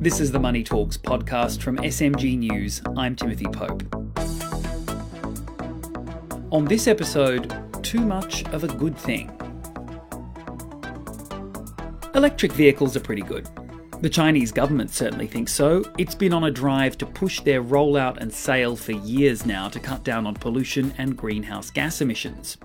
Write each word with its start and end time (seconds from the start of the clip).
This 0.00 0.18
is 0.18 0.32
the 0.32 0.38
Money 0.38 0.64
Talks 0.64 0.96
podcast 0.96 1.60
from 1.60 1.76
SMG 1.76 2.38
News. 2.38 2.80
I'm 2.96 3.14
Timothy 3.14 3.44
Pope. 3.44 3.82
On 6.50 6.64
this 6.64 6.86
episode, 6.86 7.54
too 7.82 8.00
much 8.00 8.48
of 8.48 8.64
a 8.64 8.68
good 8.68 8.96
thing. 8.96 9.30
Electric 12.14 12.52
vehicles 12.52 12.96
are 12.96 13.00
pretty 13.00 13.20
good. 13.20 13.46
The 14.00 14.08
Chinese 14.08 14.52
government 14.52 14.88
certainly 14.88 15.26
thinks 15.26 15.52
so. 15.52 15.84
It's 15.98 16.14
been 16.14 16.32
on 16.32 16.44
a 16.44 16.50
drive 16.50 16.96
to 16.96 17.04
push 17.04 17.42
their 17.42 17.62
rollout 17.62 18.16
and 18.16 18.32
sale 18.32 18.76
for 18.76 18.92
years 18.92 19.44
now 19.44 19.68
to 19.68 19.78
cut 19.78 20.02
down 20.02 20.26
on 20.26 20.32
pollution 20.32 20.94
and 20.96 21.14
greenhouse 21.14 21.70
gas 21.70 22.00
emissions. 22.00 22.56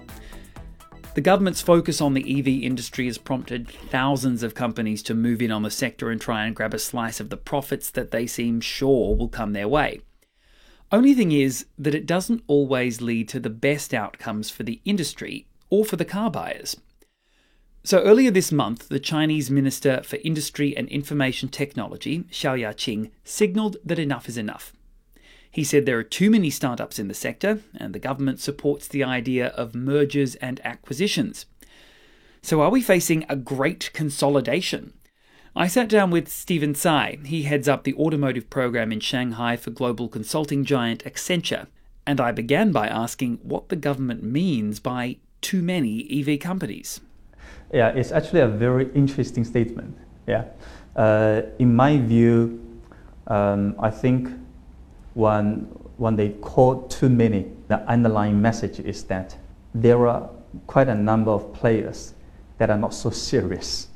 The 1.16 1.22
government's 1.22 1.62
focus 1.62 2.02
on 2.02 2.14
the 2.14 2.40
EV 2.40 2.62
industry 2.62 3.06
has 3.06 3.18
prompted 3.18 3.70
thousands 3.70 4.44
of 4.44 4.54
companies 4.54 5.02
to 5.04 5.14
move 5.14 5.42
in 5.42 5.50
on 5.50 5.64
the 5.64 5.72
sector 5.72 6.12
and 6.12 6.20
try 6.20 6.46
and 6.46 6.54
grab 6.54 6.74
a 6.74 6.80
slice 6.80 7.22
of 7.22 7.30
the 7.30 7.38
profits 7.38 7.90
that 7.92 8.12
they 8.12 8.28
seem 8.28 8.60
sure 8.60 9.16
will 9.16 9.30
come 9.30 9.54
their 9.54 9.68
way. 9.70 10.02
Only 10.92 11.14
thing 11.14 11.32
is 11.32 11.68
that 11.80 11.96
it 11.96 12.06
doesn't 12.06 12.44
always 12.48 13.02
lead 13.02 13.30
to 13.30 13.40
the 13.40 13.50
best 13.50 13.94
outcomes 13.94 14.50
for 14.50 14.64
the 14.64 14.82
industry 14.84 15.48
or 15.70 15.86
for 15.86 15.96
the 15.96 16.04
car 16.04 16.30
buyers. 16.30 16.76
So 17.86 18.02
earlier 18.04 18.30
this 18.30 18.52
month, 18.52 18.90
the 18.90 19.00
Chinese 19.00 19.50
Minister 19.50 20.02
for 20.04 20.18
Industry 20.18 20.76
and 20.76 20.90
Information 20.90 21.48
Technology, 21.48 22.26
Xiao 22.30 22.60
Yaqing, 22.60 23.12
signalled 23.24 23.78
that 23.86 24.00
enough 24.00 24.28
is 24.28 24.38
enough. 24.38 24.74
He 25.56 25.64
said 25.64 25.86
there 25.86 25.98
are 25.98 26.04
too 26.04 26.30
many 26.30 26.50
startups 26.50 27.00
in 27.00 27.08
the 27.08 27.14
sector, 27.14 27.62
and 27.78 27.96
the 27.96 28.08
government 28.08 28.42
supports 28.42 28.90
the 28.90 29.06
idea 29.06 29.48
of 29.56 29.74
mergers 29.74 30.36
and 30.36 30.60
acquisitions. 30.66 31.46
So, 32.42 32.62
are 32.62 32.70
we 32.70 32.82
facing 32.82 33.26
a 33.30 33.38
great 33.38 33.90
consolidation? 33.94 34.92
I 35.56 35.68
sat 35.68 35.88
down 35.88 36.12
with 36.12 36.28
Steven 36.28 36.74
Cai. 36.74 37.20
He 37.24 37.44
heads 37.44 37.70
up 37.70 37.86
the 37.86 37.94
automotive 37.94 38.50
program 38.50 38.92
in 38.92 39.00
Shanghai 39.00 39.56
for 39.56 39.72
global 39.72 40.10
consulting 40.10 40.66
giant 40.66 41.06
Accenture. 41.06 41.68
And 42.06 42.20
I 42.20 42.34
began 42.34 42.74
by 42.74 42.88
asking 42.88 43.40
what 43.42 43.70
the 43.70 43.78
government 43.78 44.24
means 44.24 44.82
by 44.82 45.20
too 45.40 45.62
many 45.62 46.06
EV 46.12 46.38
companies. 46.38 47.00
Yeah, 47.74 47.92
it's 47.96 48.12
actually 48.12 48.42
a 48.42 48.50
very 48.50 48.92
interesting 48.94 49.46
statement. 49.46 49.98
Yeah. 50.28 50.48
Uh, 50.98 51.44
in 51.60 51.74
my 51.74 51.98
view, 51.98 52.60
um, 53.28 53.76
I 53.80 53.90
think 53.90 54.28
when, 55.16 55.56
when 55.98 56.16
they 56.16 56.30
call 56.30 56.84
too 56.84 57.10
many, 57.10 57.48
the 57.68 57.80
underlying 57.90 58.40
message 58.42 58.80
is 58.80 59.06
that 59.06 59.36
there 59.74 60.08
are 60.08 60.30
quite 60.68 60.88
a 60.88 60.96
number 60.96 61.32
of 61.32 61.52
players 61.54 62.14
that 62.58 62.70
are 62.70 62.78
not 62.78 62.94
so 62.94 63.10
serious 63.10 63.88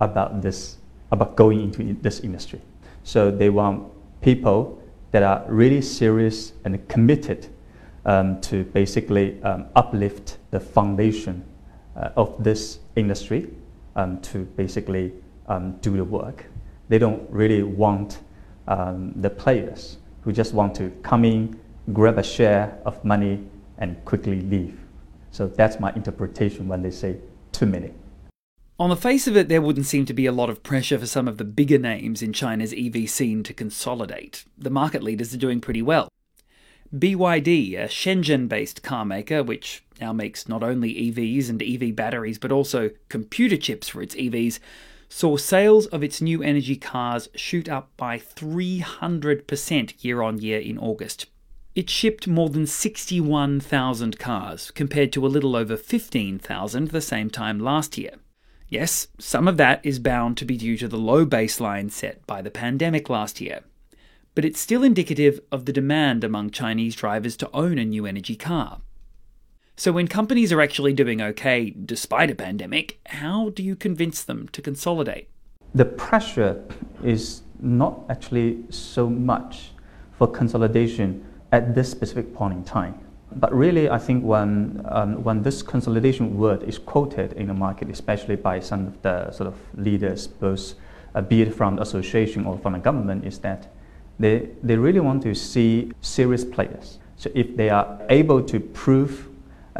about 0.00 0.42
this, 0.42 0.76
about 1.10 1.34
going 1.34 1.60
into 1.62 1.94
this 2.00 2.20
industry. 2.20 2.60
So 3.02 3.30
they 3.30 3.50
want 3.50 3.90
people 4.20 4.82
that 5.10 5.22
are 5.22 5.44
really 5.48 5.80
serious 5.82 6.52
and 6.64 6.86
committed 6.88 7.48
um, 8.04 8.40
to 8.42 8.64
basically 8.64 9.42
um, 9.42 9.66
uplift 9.76 10.38
the 10.50 10.60
foundation 10.60 11.44
uh, 11.96 12.10
of 12.16 12.42
this 12.42 12.78
industry 12.96 13.50
um, 13.96 14.20
to 14.20 14.44
basically 14.56 15.12
um, 15.48 15.72
do 15.80 15.96
the 15.96 16.04
work. 16.04 16.44
They 16.88 16.98
don't 16.98 17.28
really 17.30 17.62
want 17.62 18.18
um, 18.68 19.12
the 19.16 19.30
players 19.30 19.96
who 20.22 20.32
just 20.32 20.54
want 20.54 20.74
to 20.76 20.90
come 21.02 21.24
in, 21.24 21.58
grab 21.92 22.18
a 22.18 22.22
share 22.22 22.78
of 22.84 23.04
money, 23.04 23.46
and 23.78 24.04
quickly 24.04 24.40
leave. 24.42 24.78
So 25.30 25.46
that's 25.46 25.80
my 25.80 25.92
interpretation 25.94 26.68
when 26.68 26.82
they 26.82 26.90
say 26.90 27.16
too 27.52 27.66
many. 27.66 27.92
On 28.78 28.88
the 28.88 28.96
face 28.96 29.26
of 29.26 29.36
it, 29.36 29.48
there 29.48 29.60
wouldn't 29.60 29.86
seem 29.86 30.06
to 30.06 30.14
be 30.14 30.24
a 30.24 30.32
lot 30.32 30.48
of 30.48 30.62
pressure 30.62 30.98
for 30.98 31.06
some 31.06 31.28
of 31.28 31.36
the 31.36 31.44
bigger 31.44 31.78
names 31.78 32.22
in 32.22 32.32
China's 32.32 32.74
EV 32.76 33.10
scene 33.10 33.42
to 33.42 33.52
consolidate. 33.52 34.44
The 34.56 34.70
market 34.70 35.02
leaders 35.02 35.34
are 35.34 35.38
doing 35.38 35.60
pretty 35.60 35.82
well. 35.82 36.08
BYD, 36.96 37.78
a 37.78 37.88
Shenzhen 37.88 38.48
based 38.48 38.82
car 38.82 39.04
maker, 39.04 39.42
which 39.42 39.84
now 40.00 40.12
makes 40.12 40.48
not 40.48 40.62
only 40.62 40.94
EVs 40.94 41.48
and 41.48 41.62
EV 41.62 41.94
batteries 41.94 42.38
but 42.38 42.50
also 42.50 42.90
computer 43.08 43.56
chips 43.56 43.88
for 43.88 44.02
its 44.02 44.14
EVs, 44.14 44.58
saw 45.10 45.36
sales 45.36 45.86
of 45.86 46.02
its 46.04 46.22
new 46.22 46.40
energy 46.42 46.76
cars 46.76 47.28
shoot 47.34 47.68
up 47.68 47.90
by 47.96 48.16
300% 48.16 50.04
year 50.04 50.22
on 50.22 50.38
year 50.38 50.60
in 50.60 50.78
August. 50.78 51.26
It 51.74 51.90
shipped 51.90 52.28
more 52.28 52.48
than 52.48 52.66
61,000 52.66 54.18
cars, 54.18 54.70
compared 54.70 55.12
to 55.12 55.26
a 55.26 55.28
little 55.28 55.56
over 55.56 55.76
15,000 55.76 56.88
the 56.88 57.00
same 57.00 57.28
time 57.28 57.58
last 57.58 57.98
year. 57.98 58.14
Yes, 58.68 59.08
some 59.18 59.48
of 59.48 59.56
that 59.56 59.84
is 59.84 59.98
bound 59.98 60.36
to 60.38 60.44
be 60.44 60.56
due 60.56 60.76
to 60.78 60.86
the 60.86 60.96
low 60.96 61.26
baseline 61.26 61.90
set 61.90 62.24
by 62.26 62.40
the 62.40 62.50
pandemic 62.50 63.10
last 63.10 63.40
year. 63.40 63.60
But 64.36 64.44
it's 64.44 64.60
still 64.60 64.84
indicative 64.84 65.40
of 65.50 65.64
the 65.64 65.72
demand 65.72 66.22
among 66.22 66.50
Chinese 66.50 66.94
drivers 66.94 67.36
to 67.38 67.50
own 67.52 67.78
a 67.78 67.84
new 67.84 68.06
energy 68.06 68.36
car. 68.36 68.80
So, 69.80 69.92
when 69.92 70.08
companies 70.08 70.52
are 70.52 70.60
actually 70.60 70.92
doing 70.92 71.22
okay 71.22 71.70
despite 71.70 72.30
a 72.30 72.34
pandemic, 72.34 73.00
how 73.06 73.48
do 73.48 73.62
you 73.62 73.74
convince 73.74 74.22
them 74.22 74.46
to 74.52 74.60
consolidate? 74.60 75.28
The 75.74 75.86
pressure 75.86 76.62
is 77.02 77.40
not 77.60 78.04
actually 78.10 78.58
so 78.68 79.08
much 79.08 79.70
for 80.18 80.26
consolidation 80.26 81.24
at 81.50 81.74
this 81.74 81.90
specific 81.90 82.34
point 82.34 82.52
in 82.52 82.62
time. 82.62 82.94
But 83.36 83.54
really, 83.54 83.88
I 83.88 83.96
think 83.96 84.22
when, 84.22 84.84
um, 84.84 85.24
when 85.24 85.42
this 85.42 85.62
consolidation 85.62 86.36
word 86.36 86.62
is 86.64 86.78
quoted 86.78 87.32
in 87.32 87.46
the 87.46 87.54
market, 87.54 87.88
especially 87.88 88.36
by 88.36 88.60
some 88.60 88.86
of 88.86 89.00
the 89.00 89.30
sort 89.30 89.46
of 89.46 89.54
leaders, 89.76 90.26
both 90.26 90.74
uh, 91.14 91.22
be 91.22 91.40
it 91.40 91.54
from 91.54 91.76
the 91.76 91.82
association 91.82 92.44
or 92.44 92.58
from 92.58 92.74
the 92.74 92.80
government, 92.80 93.24
is 93.24 93.38
that 93.38 93.72
they, 94.18 94.50
they 94.62 94.76
really 94.76 95.00
want 95.00 95.22
to 95.22 95.34
see 95.34 95.90
serious 96.02 96.44
players. 96.44 96.98
So 97.16 97.30
if 97.34 97.56
they 97.56 97.70
are 97.70 97.98
able 98.10 98.42
to 98.42 98.60
prove 98.60 99.29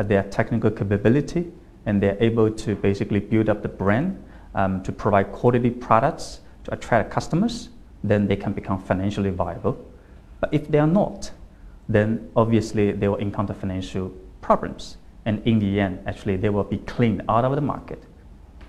their 0.03 0.23
technical 0.25 0.71
capability 0.71 1.51
and 1.87 2.03
they're 2.03 2.17
able 2.21 2.51
to 2.51 2.75
basically 2.77 3.21
build 3.21 3.49
up 3.49 3.63
the 3.63 3.69
brand 3.69 4.23
um, 4.55 4.83
to 4.83 4.93
provide 4.93 5.33
quality 5.33 5.71
products 5.71 6.41
to 6.65 6.75
attract 6.75 7.11
customers, 7.11 7.71
then 8.05 8.27
they 8.27 8.37
can 8.37 8.53
become 8.53 8.79
financially 8.79 9.31
viable. 9.31 9.79
But 10.41 10.53
if 10.53 10.69
they 10.69 10.79
are 10.79 10.87
not, 10.87 11.31
then 11.89 12.31
obviously 12.37 12.93
they 12.93 13.09
will 13.09 13.17
encounter 13.17 13.55
financial 13.55 14.13
problems. 14.41 14.97
And 15.25 15.47
in 15.47 15.59
the 15.59 15.81
end, 15.81 16.01
actually, 16.07 16.37
they 16.37 16.49
will 16.49 16.65
be 16.65 16.79
cleaned 16.79 17.23
out 17.29 17.45
of 17.45 17.55
the 17.55 17.61
market. 17.61 18.05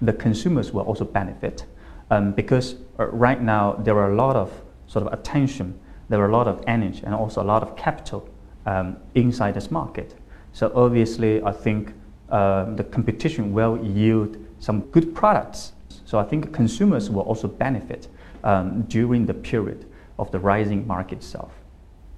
The 0.01 0.13
consumers 0.13 0.73
will 0.73 0.83
also 0.83 1.05
benefit 1.05 1.65
um, 2.09 2.33
because 2.33 2.75
uh, 2.99 3.07
right 3.07 3.41
now 3.41 3.73
there 3.73 3.97
are 3.97 4.11
a 4.11 4.15
lot 4.15 4.35
of 4.35 4.51
sort 4.87 5.07
of 5.07 5.13
attention, 5.13 5.79
there 6.09 6.19
are 6.19 6.29
a 6.29 6.31
lot 6.31 6.47
of 6.47 6.61
energy, 6.67 7.01
and 7.05 7.15
also 7.15 7.41
a 7.41 7.45
lot 7.45 7.63
of 7.63 7.77
capital 7.77 8.27
um, 8.65 8.97
inside 9.15 9.53
this 9.53 9.71
market. 9.71 10.15
So 10.53 10.71
obviously, 10.75 11.41
I 11.43 11.51
think 11.51 11.93
uh, 12.29 12.73
the 12.75 12.83
competition 12.83 13.53
will 13.53 13.77
yield 13.83 14.37
some 14.59 14.81
good 14.91 15.13
products. 15.15 15.73
So 16.05 16.19
I 16.19 16.23
think 16.23 16.53
consumers 16.53 17.09
will 17.09 17.23
also 17.23 17.47
benefit 17.47 18.07
um, 18.43 18.83
during 18.83 19.25
the 19.25 19.33
period 19.33 19.85
of 20.19 20.31
the 20.31 20.39
rising 20.39 20.85
market 20.85 21.19
itself. 21.19 21.53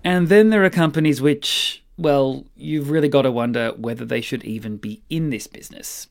And 0.04 0.28
then 0.28 0.50
there 0.50 0.64
are 0.66 0.70
companies 0.70 1.22
which, 1.22 1.84
well, 1.98 2.46
you've 2.56 2.90
really 2.90 3.08
got 3.08 3.22
to 3.22 3.32
wonder 3.32 3.72
whether 3.78 4.06
they 4.06 4.22
should 4.22 4.44
even 4.44 4.78
be 4.78 5.02
in 5.10 5.30
this 5.30 5.48
business. 5.48 6.08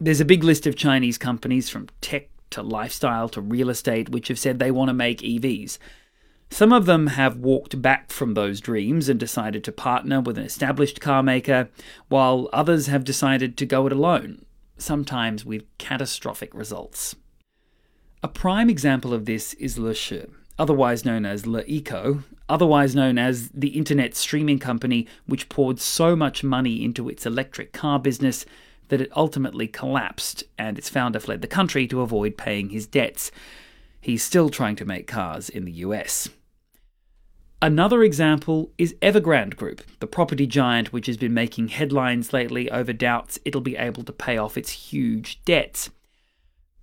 There's 0.00 0.20
a 0.20 0.24
big 0.24 0.44
list 0.44 0.66
of 0.66 0.76
Chinese 0.76 1.18
companies 1.18 1.68
from 1.68 1.88
tech 2.00 2.28
to 2.50 2.62
lifestyle 2.62 3.28
to 3.30 3.40
real 3.40 3.70
estate 3.70 4.08
which 4.10 4.28
have 4.28 4.38
said 4.38 4.58
they 4.58 4.70
want 4.70 4.88
to 4.88 4.94
make 4.94 5.20
EVs. 5.20 5.78
Some 6.50 6.72
of 6.72 6.86
them 6.86 7.08
have 7.08 7.36
walked 7.36 7.82
back 7.82 8.10
from 8.10 8.34
those 8.34 8.60
dreams 8.60 9.08
and 9.08 9.20
decided 9.20 9.64
to 9.64 9.72
partner 9.72 10.20
with 10.20 10.38
an 10.38 10.44
established 10.44 11.00
car 11.00 11.22
maker, 11.22 11.68
while 12.08 12.48
others 12.52 12.86
have 12.86 13.04
decided 13.04 13.56
to 13.56 13.66
go 13.66 13.86
it 13.86 13.92
alone, 13.92 14.44
sometimes 14.78 15.44
with 15.44 15.64
catastrophic 15.78 16.54
results. 16.54 17.16
A 18.22 18.28
prime 18.28 18.70
example 18.70 19.12
of 19.12 19.26
this 19.26 19.54
is 19.54 19.78
LeShi, 19.78 20.30
otherwise 20.58 21.04
known 21.04 21.26
as 21.26 21.42
LeEco, 21.42 22.24
otherwise 22.48 22.94
known 22.94 23.18
as 23.18 23.50
the 23.50 23.68
internet 23.68 24.14
streaming 24.14 24.58
company 24.58 25.06
which 25.26 25.48
poured 25.48 25.80
so 25.80 26.16
much 26.16 26.42
money 26.42 26.82
into 26.82 27.08
its 27.08 27.26
electric 27.26 27.72
car 27.72 27.98
business 27.98 28.46
that 28.88 29.00
it 29.00 29.10
ultimately 29.16 29.66
collapsed 29.66 30.44
and 30.58 30.78
its 30.78 30.88
founder 30.88 31.20
fled 31.20 31.42
the 31.42 31.48
country 31.48 31.86
to 31.88 32.00
avoid 32.00 32.36
paying 32.36 32.70
his 32.70 32.86
debts. 32.86 33.30
He's 34.06 34.22
still 34.22 34.50
trying 34.50 34.76
to 34.76 34.84
make 34.84 35.08
cars 35.08 35.48
in 35.48 35.64
the 35.64 35.72
US. 35.82 36.28
Another 37.60 38.04
example 38.04 38.70
is 38.78 38.94
Evergrande 39.02 39.56
Group, 39.56 39.82
the 39.98 40.06
property 40.06 40.46
giant 40.46 40.92
which 40.92 41.08
has 41.08 41.16
been 41.16 41.34
making 41.34 41.70
headlines 41.70 42.32
lately 42.32 42.70
over 42.70 42.92
doubts 42.92 43.40
it'll 43.44 43.60
be 43.60 43.76
able 43.76 44.04
to 44.04 44.12
pay 44.12 44.38
off 44.38 44.56
its 44.56 44.70
huge 44.70 45.44
debts. 45.44 45.90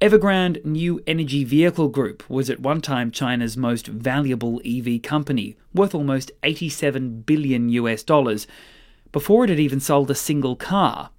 Evergrande 0.01 0.65
New 0.65 0.99
Energy 1.07 1.45
Vehicle 1.45 1.87
Group 1.87 2.29
was 2.29 2.49
at 2.49 2.59
one 2.59 2.81
time 2.81 3.09
China's 3.09 3.55
most 3.55 3.87
valuable 3.87 4.59
EV 4.65 5.01
company, 5.01 5.55
worth 5.73 5.95
almost 5.95 6.29
87 6.43 7.21
billion 7.21 7.69
US 7.69 8.03
dollars, 8.03 8.47
before 9.13 9.45
it 9.45 9.49
had 9.49 9.61
even 9.61 9.79
sold 9.79 10.11
a 10.11 10.15
single 10.15 10.57
car. 10.57 11.11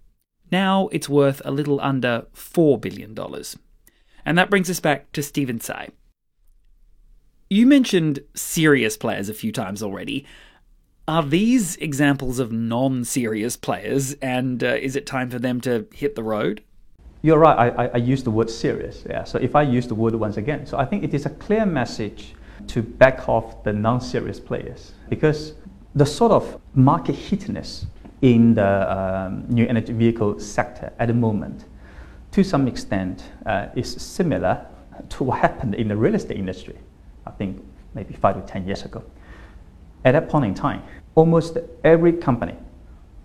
Now 0.52 0.88
it's 0.92 1.08
worth 1.08 1.40
a 1.46 1.50
little 1.50 1.80
under 1.80 2.26
$4 2.34 2.78
billion. 2.78 3.16
And 4.24 4.38
that 4.38 4.50
brings 4.50 4.70
us 4.70 4.80
back 4.80 5.12
to 5.12 5.22
Steven 5.22 5.58
Cai. 5.58 5.90
You 7.50 7.66
mentioned 7.66 8.20
serious 8.34 8.96
players 8.96 9.28
a 9.28 9.34
few 9.34 9.52
times 9.52 9.82
already. 9.82 10.24
Are 11.06 11.22
these 11.22 11.76
examples 11.76 12.38
of 12.38 12.50
non 12.50 13.04
serious 13.04 13.56
players, 13.56 14.14
and 14.14 14.64
uh, 14.64 14.68
is 14.68 14.96
it 14.96 15.06
time 15.06 15.28
for 15.28 15.38
them 15.38 15.60
to 15.60 15.86
hit 15.92 16.14
the 16.14 16.22
road? 16.22 16.62
You're 17.20 17.38
right, 17.38 17.58
I, 17.58 17.84
I, 17.84 17.90
I 17.94 17.96
use 17.98 18.22
the 18.22 18.30
word 18.30 18.48
serious. 18.50 19.04
Yeah. 19.08 19.24
So 19.24 19.38
if 19.38 19.54
I 19.54 19.62
use 19.62 19.86
the 19.86 19.94
word 19.94 20.14
once 20.14 20.38
again, 20.38 20.66
so 20.66 20.78
I 20.78 20.84
think 20.84 21.04
it 21.04 21.12
is 21.12 21.26
a 21.26 21.30
clear 21.30 21.66
message 21.66 22.34
to 22.68 22.82
back 22.82 23.28
off 23.28 23.62
the 23.64 23.72
non 23.72 24.00
serious 24.00 24.40
players 24.40 24.92
because 25.10 25.54
the 25.94 26.06
sort 26.06 26.32
of 26.32 26.60
market 26.74 27.14
heatiness 27.14 27.86
in 28.22 28.54
the 28.54 28.98
um, 28.98 29.44
new 29.48 29.66
energy 29.66 29.92
vehicle 29.92 30.40
sector 30.40 30.92
at 30.98 31.08
the 31.08 31.14
moment, 31.14 31.66
to 32.34 32.42
some 32.42 32.66
extent, 32.66 33.22
uh, 33.46 33.68
is 33.76 33.92
similar 34.02 34.66
to 35.08 35.22
what 35.22 35.38
happened 35.38 35.76
in 35.76 35.86
the 35.86 35.96
real 35.96 36.16
estate 36.16 36.36
industry, 36.36 36.76
I 37.24 37.30
think 37.30 37.64
maybe 37.94 38.14
five 38.14 38.34
to 38.34 38.52
10 38.52 38.66
years 38.66 38.84
ago. 38.84 39.04
At 40.04 40.12
that 40.12 40.28
point 40.28 40.44
in 40.46 40.52
time, 40.52 40.82
almost 41.14 41.58
every 41.84 42.12
company 42.12 42.56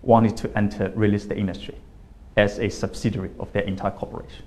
wanted 0.02 0.36
to 0.36 0.56
enter 0.56 0.92
real 0.94 1.14
estate 1.14 1.38
industry 1.38 1.74
as 2.36 2.60
a 2.60 2.68
subsidiary 2.68 3.30
of 3.40 3.52
their 3.52 3.64
entire 3.64 3.90
corporation. 3.90 4.44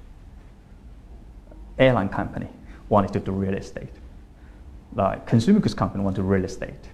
Airline 1.78 2.08
company 2.08 2.48
wanted 2.88 3.12
to 3.12 3.20
do 3.20 3.34
real 3.34 3.56
estate. 3.56 3.92
Like 4.96 5.28
consumer 5.28 5.60
goods 5.60 5.74
company 5.74 6.06
wanted 6.06 6.18
to 6.18 6.22
do 6.22 6.28
real 6.30 6.46
estate, 6.46 6.88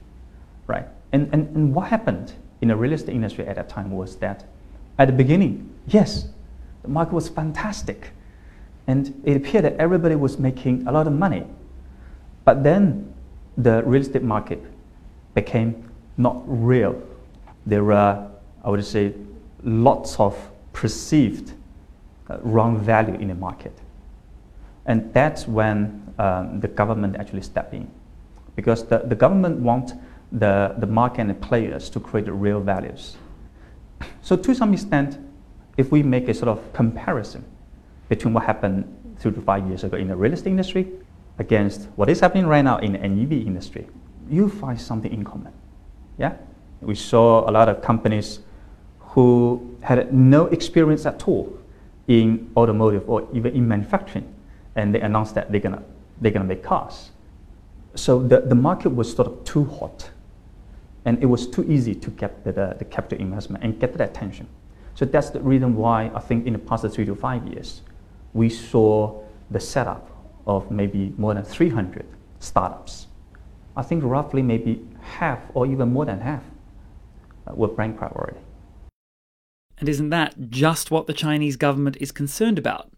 right? 0.66 0.88
And, 1.12 1.30
and, 1.31 1.56
and 1.56 1.75
what 1.75 1.89
happened 1.89 2.33
in 2.62 2.69
the 2.69 2.75
real 2.75 2.94
estate 2.94 3.13
industry 3.13 3.45
at 3.45 3.57
that 3.57 3.69
time 3.69 3.92
was 3.92 4.16
that 4.16 4.45
at 4.98 5.06
the 5.06 5.13
beginning, 5.13 5.69
yes, 5.86 6.30
the 6.84 6.88
market 6.88 7.14
was 7.14 7.30
fantastic. 7.30 8.12
And 8.88 9.22
it 9.24 9.38
appeared 9.38 9.66
that 9.66 9.76
everybody 9.78 10.16
was 10.16 10.40
making 10.40 10.88
a 10.88 10.92
lot 10.92 11.08
of 11.08 11.14
money. 11.14 11.46
But 12.44 12.64
then 12.64 13.14
the 13.58 13.84
real 13.84 14.02
estate 14.02 14.24
market 14.24 14.64
became 15.36 15.92
not 16.18 16.42
real. 16.46 17.02
There 17.66 17.84
were, 17.84 18.28
I 18.64 18.70
would 18.70 18.84
say, 18.86 19.14
lots 19.64 20.20
of 20.20 20.36
perceived 20.74 21.54
uh, 22.30 22.38
wrong 22.42 22.80
value 22.80 23.16
in 23.16 23.28
the 23.28 23.36
market. 23.36 23.78
And 24.86 25.14
that's 25.14 25.48
when 25.48 26.14
um, 26.18 26.60
the 26.60 26.68
government 26.68 27.16
actually 27.18 27.42
stepped 27.42 27.74
in. 27.74 27.90
Because 28.56 28.86
the, 28.88 29.00
the 29.00 29.16
government 29.16 29.60
wants 29.60 29.94
the, 30.31 30.76
the 30.78 30.88
market 30.88 31.22
and 31.22 31.30
the 31.30 31.36
players 31.36 31.90
to 31.92 32.00
create 32.00 32.28
real 32.28 32.60
values. 32.60 33.18
So 34.22 34.36
to 34.36 34.56
some 34.56 34.74
extent, 34.74 35.18
if 35.80 35.94
we 35.94 36.04
make 36.04 36.28
a 36.28 36.34
sort 36.34 36.50
of 36.50 36.74
comparison 36.74 37.42
between 38.10 38.34
what 38.34 38.44
happened 38.44 38.84
three 39.18 39.31
to 39.31 39.42
five 39.42 39.66
years 39.66 39.86
ago 39.86 39.96
in 39.96 40.10
the 40.10 40.16
real 40.16 40.34
estate 40.34 40.50
industry 40.50 40.86
against 41.38 41.88
what 41.96 42.10
is 42.10 42.20
happening 42.20 42.46
right 42.46 42.64
now 42.64 42.78
in 42.80 42.92
the 42.92 43.00
NEV 43.00 43.48
industry, 43.48 43.88
you 44.30 44.50
find 44.50 44.80
something 44.80 45.12
in 45.12 45.24
common. 45.24 45.54
Yeah? 46.18 46.34
We 46.81 46.96
saw 46.96 47.50
a 47.50 47.52
lot 47.52 47.70
of 47.70 47.81
companies 47.81 48.42
who 49.00 49.78
had 49.81 50.14
no 50.14 50.48
experience 50.48 51.06
at 51.06 51.26
all 51.30 51.58
in 52.10 52.52
automotive 52.58 53.10
or 53.10 53.26
even 53.31 53.56
in 53.56 53.66
manufacturing, 53.66 54.28
and 54.76 54.94
they 54.94 55.00
announced 55.00 55.34
that 55.36 55.50
they're 55.50 55.62
gonna, 55.62 55.81
they're 56.20 56.34
gonna 56.34 56.44
make 56.44 56.62
cars. 56.62 57.12
So 57.96 58.22
the, 58.22 58.42
the 58.42 58.56
market 58.56 58.90
was 58.90 59.16
sort 59.16 59.30
of 59.30 59.46
too 59.46 59.64
hot 59.64 60.10
and 61.06 61.24
it 61.24 61.26
was 61.26 61.48
too 61.48 61.64
easy 61.72 61.96
to 61.96 62.10
get 62.12 62.44
the, 62.44 62.52
the, 62.52 62.76
the 62.80 62.86
capital 62.86 63.20
investment 63.20 63.64
and 63.64 63.80
get 63.80 63.98
the 63.98 64.04
attention. 64.04 64.48
So 65.00 65.06
that's 65.06 65.30
the 65.30 65.40
reason 65.40 65.78
why 65.78 66.12
I 66.13 66.19
think 66.19 66.46
in 66.46 66.51
the 66.51 66.60
past 66.60 66.86
three 66.90 67.06
to 67.06 67.16
five 67.16 67.48
years, 67.48 67.84
we 68.34 68.50
saw 68.50 69.24
the 69.50 69.62
setup 69.62 70.12
of 70.46 70.69
maybe 70.69 71.13
more 71.16 71.34
than 71.34 71.46
300 71.46 72.06
startups. 72.42 73.07
I 73.78 73.81
think 73.81 74.04
roughly 74.04 74.42
maybe 74.42 74.86
half 75.00 75.40
or 75.54 75.66
even 75.66 75.94
more 75.94 76.04
than 76.04 76.19
half 76.19 76.44
uh, 77.48 77.54
were 77.56 77.69
brand 77.69 77.98
priority. 77.98 78.42
And 79.78 79.88
isn't 79.88 80.10
that 80.10 80.50
just 80.50 80.92
what 80.92 81.07
the 81.07 81.13
Chinese 81.13 81.56
government 81.56 81.95
is 82.02 82.12
concerned 82.12 82.60
about? 82.60 82.92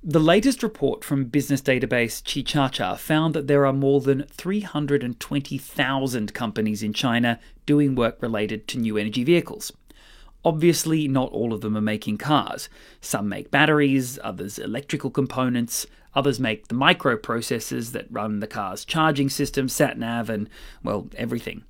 The 0.00 0.20
latest 0.20 0.62
report 0.62 1.02
from 1.02 1.24
business 1.24 1.60
database 1.60 2.22
Qichacha 2.22 2.96
found 2.96 3.34
that 3.34 3.48
there 3.48 3.66
are 3.66 3.72
more 3.72 4.00
than 4.00 4.24
320,000 4.30 6.32
companies 6.32 6.84
in 6.84 6.92
China 6.92 7.40
doing 7.66 7.96
work 7.96 8.22
related 8.22 8.68
to 8.68 8.78
new 8.78 8.96
energy 8.96 9.24
vehicles. 9.24 9.72
Obviously, 10.48 11.06
not 11.06 11.30
all 11.30 11.52
of 11.52 11.60
them 11.60 11.76
are 11.76 11.82
making 11.82 12.16
cars. 12.16 12.70
Some 13.02 13.28
make 13.28 13.50
batteries, 13.50 14.18
others 14.24 14.58
electrical 14.58 15.10
components, 15.10 15.86
others 16.14 16.40
make 16.40 16.68
the 16.68 16.74
microprocessors 16.74 17.92
that 17.92 18.06
run 18.10 18.40
the 18.40 18.46
car's 18.46 18.86
charging 18.86 19.28
system, 19.28 19.68
sat 19.68 19.98
nav, 19.98 20.30
and, 20.30 20.48
well, 20.82 21.10
everything. 21.18 21.64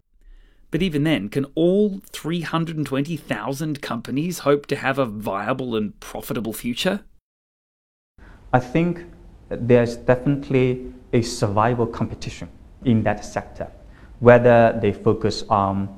But 0.71 0.81
even 0.81 1.03
then, 1.03 1.29
can 1.29 1.47
all 1.57 2.01
320,000 2.13 3.83
companies 3.83 4.39
hope 4.41 4.67
to 4.67 4.77
have 4.77 4.97
a 4.97 5.07
viable 5.07 5.75
and 5.75 5.99
profitable 5.99 6.53
future? 6.53 7.01
I 8.53 8.61
think 8.61 9.07
there's 9.49 9.97
definitely 9.97 10.93
a 11.13 11.23
survival 11.23 11.89
competition 11.89 12.49
in 12.85 13.03
that 13.03 13.25
sector, 13.25 13.73
whether 14.21 14.79
they 14.81 14.93
focus 14.93 15.43
on 15.51 15.98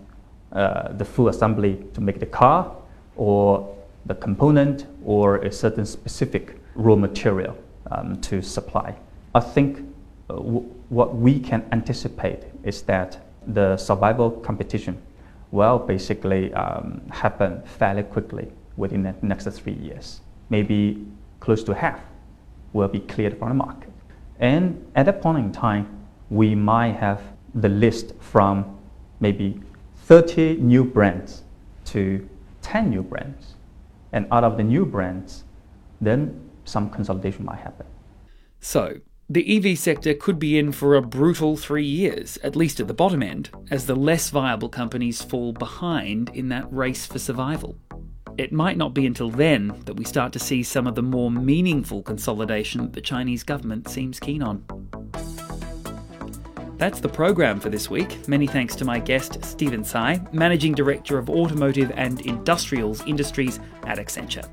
uh, 0.53 0.93
the 0.93 1.05
full 1.05 1.29
assembly 1.29 1.85
to 1.95 2.01
make 2.01 2.19
the 2.21 2.27
car 2.27 2.75
or 3.17 3.77
the 4.07 4.15
component 4.15 4.87
or 5.05 5.37
a 5.39 5.53
certain 5.53 5.87
specific 5.87 6.57
raw 6.75 6.97
material 6.97 7.57
um, 7.91 8.21
to 8.21 8.43
supply. 8.43 8.97
I 9.35 9.41
think 9.41 9.79
uh, 10.29 10.35
w- 10.35 10.75
what 10.89 11.17
we 11.17 11.39
can 11.39 11.65
anticipate 11.73 12.45
is 12.65 12.83
that 12.83 13.19
the 13.47 13.77
survival 13.77 14.31
competition 14.31 15.01
will 15.51 15.79
basically 15.79 16.53
um, 16.55 17.01
happen 17.11 17.63
fairly 17.63 18.03
quickly 18.03 18.51
within 18.77 19.03
the 19.03 19.15
next 19.23 19.47
three 19.49 19.75
years, 19.75 20.21
maybe 20.49 21.07
close 21.41 21.63
to 21.65 21.75
half 21.75 22.01
will 22.73 22.89
be 22.89 23.01
cleared 23.01 23.39
from 23.39 23.49
the 23.49 23.55
market. 23.55 23.91
And 24.39 24.85
at 24.95 25.07
that 25.07 25.21
point 25.21 25.39
in 25.39 25.53
time, 25.53 25.87
we 26.31 26.55
might 26.55 26.97
have 26.97 27.21
the 27.55 27.69
list 27.69 28.15
from 28.21 28.79
maybe 29.19 29.61
30 30.11 30.57
new 30.57 30.83
brands 30.83 31.45
to 31.85 32.29
10 32.63 32.91
new 32.91 33.01
brands. 33.01 33.55
And 34.11 34.27
out 34.33 34.43
of 34.43 34.57
the 34.57 34.65
new 34.65 34.85
brands, 34.85 35.45
then 36.01 36.51
some 36.65 36.91
consolidation 36.91 37.45
might 37.45 37.61
happen. 37.61 37.87
So, 38.59 38.97
the 39.29 39.57
EV 39.57 39.79
sector 39.79 40.13
could 40.15 40.41
be 40.41 40.59
in 40.59 40.73
for 40.73 40.97
a 40.97 41.01
brutal 41.01 41.57
three 41.57 41.85
years, 41.85 42.39
at 42.43 42.57
least 42.57 42.81
at 42.81 42.89
the 42.89 42.93
bottom 42.93 43.23
end, 43.23 43.51
as 43.71 43.87
the 43.87 43.95
less 43.95 44.31
viable 44.31 44.69
companies 44.69 45.23
fall 45.23 45.53
behind 45.53 46.29
in 46.31 46.49
that 46.49 46.67
race 46.73 47.07
for 47.07 47.21
survival. 47.21 47.77
It 48.37 48.53
might 48.53 48.77
not 48.77 48.95
be 48.95 49.07
until 49.07 49.31
then 49.31 49.81
that 49.85 49.95
we 49.95 50.05
start 50.05 50.33
to 50.33 50.41
see 50.41 50.65
some 50.65 50.89
of 50.89 50.97
the 50.97 51.03
more 51.03 51.31
meaningful 51.31 52.03
consolidation 52.03 52.83
that 52.83 52.95
the 52.95 53.01
Chinese 53.01 53.45
government 53.45 53.89
seems 53.89 54.19
keen 54.19 54.43
on. 54.43 54.80
That's 56.81 57.01
the 57.01 57.11
program 57.11 57.61
for 57.61 57.69
this 57.69 57.91
week. 57.91 58.27
Many 58.27 58.47
thanks 58.47 58.75
to 58.77 58.87
my 58.87 58.99
guest, 58.99 59.45
Steven 59.45 59.85
Cai, 59.85 60.19
Managing 60.33 60.73
Director 60.73 61.19
of 61.19 61.29
Automotive 61.29 61.93
and 61.95 62.23
Industrials 62.23 63.07
Industries 63.07 63.61
at 63.85 63.99
Accenture. 63.99 64.49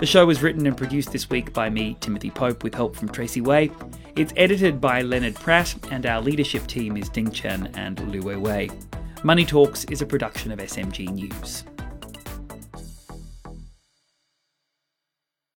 The 0.00 0.04
show 0.04 0.26
was 0.26 0.42
written 0.42 0.66
and 0.66 0.76
produced 0.76 1.12
this 1.12 1.30
week 1.30 1.52
by 1.52 1.70
me, 1.70 1.96
Timothy 2.00 2.32
Pope, 2.32 2.64
with 2.64 2.74
help 2.74 2.96
from 2.96 3.08
Tracy 3.08 3.40
Way. 3.40 3.70
It's 4.16 4.32
edited 4.36 4.80
by 4.80 5.02
Leonard 5.02 5.36
Pratt, 5.36 5.72
and 5.92 6.06
our 6.06 6.20
leadership 6.20 6.66
team 6.66 6.96
is 6.96 7.08
Ding 7.08 7.30
Chen 7.30 7.70
and 7.74 8.00
Wei 8.24 8.34
Wei. 8.34 8.70
Money 9.22 9.44
Talks 9.44 9.84
is 9.84 10.02
a 10.02 10.06
production 10.06 10.50
of 10.50 10.58
SMG 10.58 11.08
News. 11.08 11.62